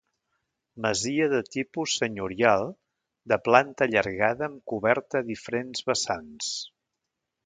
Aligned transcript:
Masia 0.83 1.25
de 1.33 1.41
tipus 1.55 1.97
senyorial, 1.99 2.65
de 3.33 3.39
planta 3.49 3.87
allargada 3.89 4.47
amb 4.47 4.63
coberta 4.73 5.21
a 5.21 5.27
diferents 5.29 5.85
vessants. 5.91 6.51